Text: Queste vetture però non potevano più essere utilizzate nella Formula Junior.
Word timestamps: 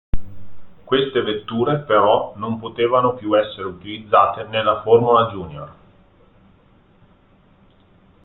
Queste 0.83 1.21
vetture 1.21 1.81
però 1.81 2.33
non 2.37 2.57
potevano 2.59 3.13
più 3.13 3.37
essere 3.37 3.65
utilizzate 3.67 4.45
nella 4.45 4.81
Formula 4.81 5.29
Junior. 5.29 5.75